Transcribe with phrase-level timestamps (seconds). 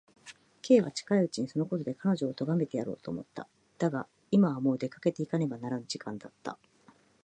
[0.63, 3.47] Ｋ は近いうちにそのことで彼女をとがめてやろうと思った。
[3.77, 6.57] だが、今はもう出かけていかねばならぬ時間だった。